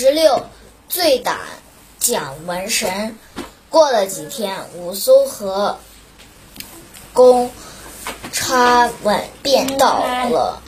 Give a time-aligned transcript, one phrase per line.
[0.00, 0.46] 十六，
[0.88, 1.40] 醉打
[1.98, 3.18] 蒋门神。
[3.68, 5.76] 过了几天，武松和
[7.12, 7.50] 公
[8.32, 10.62] 差们便到了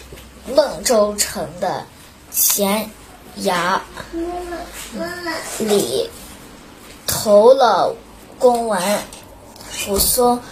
[0.55, 1.87] 孟州城的
[2.30, 2.91] 咸
[3.41, 3.80] 衙
[5.60, 6.10] 里，
[7.06, 7.96] 投了
[8.38, 8.83] 公文。
[9.88, 10.42] 武松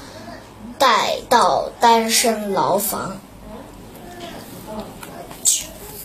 [0.79, 3.21] 带到单身牢房，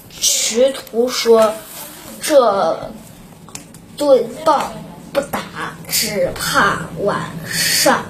[0.09, 1.53] 徐图说
[2.27, 2.89] ：“这
[3.97, 4.73] 顿棒
[5.13, 8.03] 不打，只怕晚上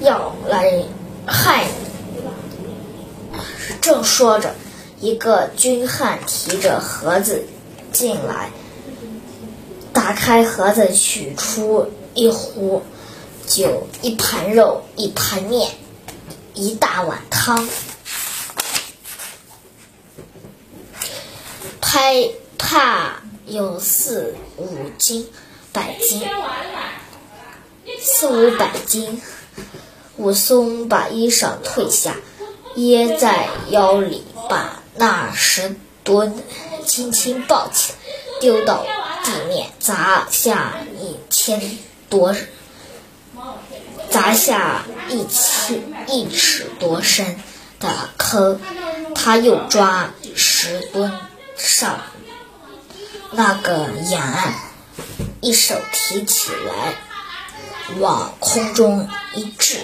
[0.00, 0.82] 要来
[1.26, 3.40] 害你。”
[3.82, 4.54] 正说着，
[5.00, 7.44] 一个军汉提着盒子
[7.92, 8.48] 进来，
[9.92, 12.82] 打开盒子，取出一壶。
[13.46, 15.70] 酒一盘肉一盘面，
[16.54, 17.68] 一大碗汤，
[21.80, 22.28] 拍
[22.66, 25.28] 怕有四五斤
[25.72, 26.28] 百斤，
[28.00, 29.22] 四五百斤。
[30.16, 32.16] 武松把衣裳褪下，
[32.74, 36.42] 掖在腰里，把那十吨
[36.84, 37.92] 轻轻抱起，
[38.40, 38.84] 丢到
[39.22, 42.34] 地面，砸下一千多。
[44.10, 47.40] 砸下一尺一尺多深
[47.78, 48.60] 的坑，
[49.14, 51.12] 他又抓石墩
[51.56, 52.00] 上
[53.32, 54.54] 那个沿岸，
[55.40, 56.94] 一手提起来，
[57.98, 59.80] 往空中一掷，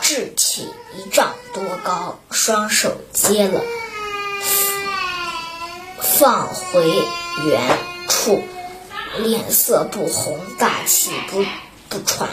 [0.00, 3.60] 掷起一丈多高，双手接了，
[6.18, 7.02] 放回
[7.46, 8.42] 原处，
[9.18, 11.44] 脸色不红，大气不
[11.88, 12.28] 不喘。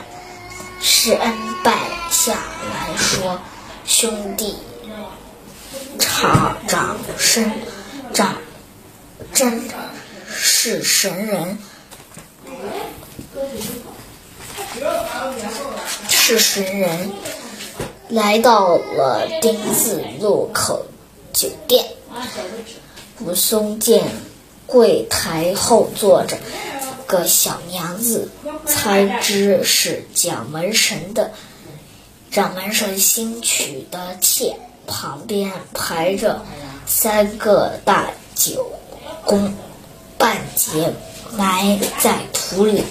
[0.82, 1.74] 施恩拜
[2.10, 3.40] 下来说
[3.86, 4.58] ：“兄弟，
[5.98, 7.52] 长长身
[8.14, 8.36] 长
[9.34, 9.68] 真
[10.32, 11.58] 是神人，
[16.10, 17.12] 是神人。”
[18.10, 20.86] 来到了丁字路口
[21.32, 21.86] 酒店，
[23.20, 24.04] 武松见
[24.66, 26.38] 柜台后坐着。
[27.06, 28.30] 个小娘子，
[28.68, 31.32] 猜知是蒋门神的
[32.30, 36.46] 蒋门神新娶的妾，旁边排着
[36.86, 38.72] 三个大酒
[39.26, 39.52] 工，
[40.20, 40.94] 半截
[41.38, 42.84] 埋在土里，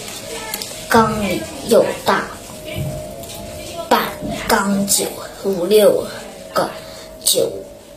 [0.89, 2.25] 缸里又大，
[3.87, 4.01] 半
[4.49, 5.05] 缸酒
[5.45, 6.07] 五六
[6.55, 6.71] 个
[7.23, 7.53] 酒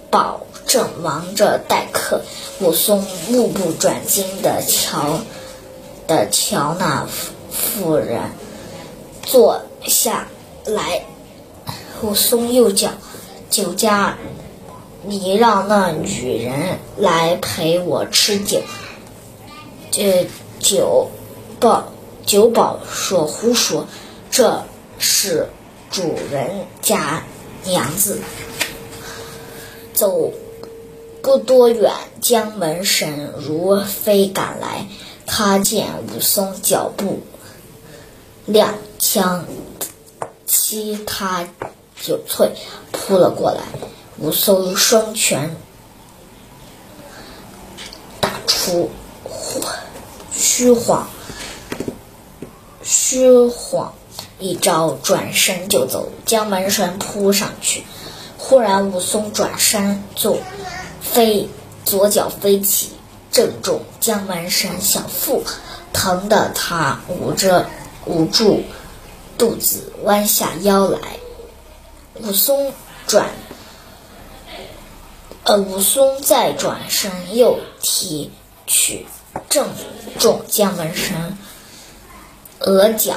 [0.10, 2.22] 保正忙着待客，
[2.60, 5.22] 武松目不转睛地瞧。
[6.08, 7.08] 的瞧那
[7.50, 8.20] 妇人
[9.24, 10.28] 坐下
[10.66, 11.06] 来，
[12.02, 12.90] 武松又叫
[13.50, 14.18] 酒家，
[15.04, 18.60] 你让那女人来陪我吃酒。
[19.92, 20.28] 这
[20.60, 21.12] 酒
[21.60, 21.92] 保
[22.26, 23.86] 酒保说胡说，
[24.32, 24.64] 这
[24.98, 25.50] 是
[25.92, 27.24] 主人家
[27.66, 28.22] 娘子。
[29.94, 30.32] 走
[31.22, 34.88] 不多远，江门神如飞赶来。
[35.28, 37.22] 他见武松脚步
[38.48, 39.44] 踉跄，
[40.46, 41.48] 其他
[42.02, 42.52] 酒萃
[42.92, 43.62] 扑了过来。
[44.18, 45.56] 武松双拳
[48.20, 48.90] 打出
[50.32, 51.08] 虚晃
[52.84, 53.94] 虚晃
[54.40, 56.12] 一招，转身就走。
[56.26, 57.84] 江门神扑上去，
[58.38, 60.38] 忽然武松转身就
[61.02, 61.50] 飞，
[61.86, 62.92] 左脚飞起。
[63.32, 65.42] 正中江门神小腹，
[65.94, 67.66] 疼得他捂着
[68.06, 68.62] 捂住
[69.38, 71.00] 肚子，弯下腰来。
[72.16, 72.74] 武松
[73.08, 73.30] 转，
[75.46, 78.30] 呃，武松再转身又提
[78.68, 79.06] 去，
[79.50, 79.70] 正
[80.20, 81.38] 中江文神
[82.60, 83.16] 额角，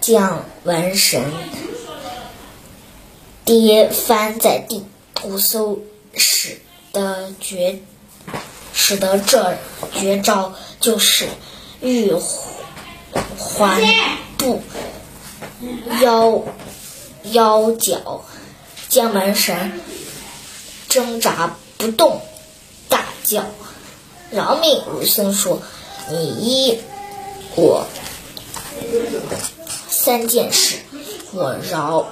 [0.00, 1.24] 江文神
[3.44, 4.84] 跌翻在地。
[5.22, 5.80] 武松
[6.14, 6.60] 使
[6.92, 7.80] 得绝。
[8.72, 9.56] 使得这
[9.92, 11.28] 绝招就是
[11.80, 12.12] 玉
[13.36, 13.80] 环
[14.38, 14.62] 步
[16.00, 16.42] 腰
[17.24, 18.24] 腰脚，
[18.88, 19.80] 江门神
[20.88, 22.22] 挣扎不动，
[22.88, 23.44] 大叫
[24.30, 25.60] ：“饶命！”武松说
[26.10, 26.80] ：“你依
[27.56, 27.86] 我
[29.88, 30.76] 三件事，
[31.32, 32.06] 我饶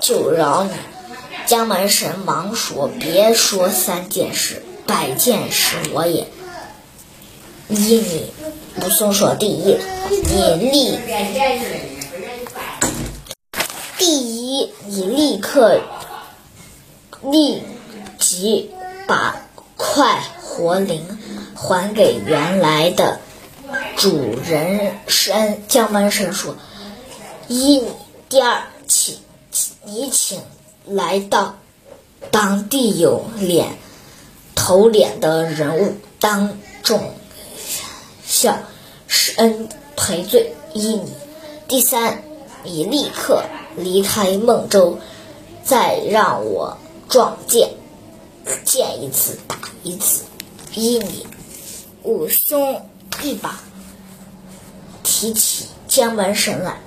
[0.00, 0.72] 就饶你。”
[1.46, 6.26] 江门神忙说：“别说三件事。”百件事我也
[7.68, 8.32] 依你。
[8.82, 9.76] 武松说：“第一，
[10.10, 10.98] 你立
[13.96, 15.80] 第一，你立刻
[17.22, 17.62] 立
[18.18, 18.70] 即
[19.06, 19.42] 把
[19.76, 21.06] 快活灵
[21.60, 23.20] 还给原来的
[23.94, 25.62] 主人施恩。
[25.68, 26.56] 江门神说
[27.48, 27.88] ：“依你
[28.30, 29.18] 第二，请
[29.84, 30.40] 你请
[30.86, 31.56] 来到
[32.30, 33.76] 当地有脸
[34.54, 37.12] 头脸的人物当众
[38.26, 38.62] 向
[39.06, 40.54] 施恩赔罪。
[40.72, 41.12] 依你
[41.68, 42.22] 第三，
[42.64, 43.44] 你立刻
[43.76, 44.98] 离开孟州，
[45.62, 46.78] 再让我
[47.10, 47.68] 撞见。”
[48.64, 50.24] 见一次打一次，
[50.74, 51.26] 依你。
[52.02, 52.86] 武松
[53.22, 53.60] 一把
[55.02, 56.80] 提起江门神来，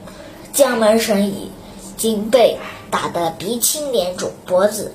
[0.53, 1.51] 江门神已
[1.97, 2.57] 经被
[2.89, 4.93] 打得鼻青脸肿，脖子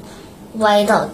[0.54, 1.08] 歪到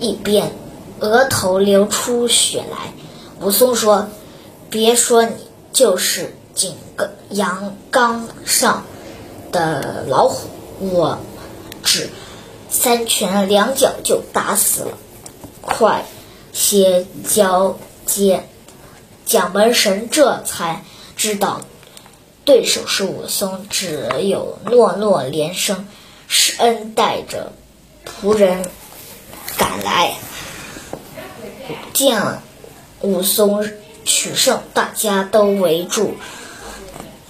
[0.00, 0.52] 一边，
[1.00, 2.92] 额头流出血来。
[3.40, 4.08] 武松说
[4.70, 5.34] ：“别说你，
[5.72, 6.74] 就是井
[7.30, 8.84] 阳冈上
[9.52, 10.48] 的老虎，
[10.80, 11.18] 我
[11.82, 12.10] 只。”
[12.70, 14.98] 三拳两脚就打死了，
[15.60, 16.04] 快
[16.52, 18.48] 些交接！
[19.26, 20.84] 蒋门神这才
[21.16, 21.62] 知道
[22.44, 25.88] 对手是武松，只有诺诺连声。
[26.28, 27.52] 施恩带着
[28.04, 28.68] 仆人
[29.56, 30.14] 赶来，
[31.92, 32.40] 见
[33.00, 33.68] 武松
[34.04, 36.14] 取胜，大家都围住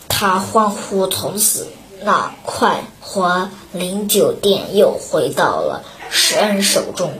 [0.08, 1.68] 他欢呼同死。
[2.02, 7.12] 那块华林酒店又回到了施恩手中，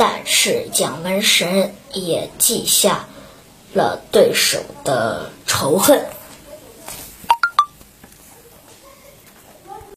[0.00, 3.06] 但是蒋门神也记下
[3.74, 6.06] 了对手的仇恨。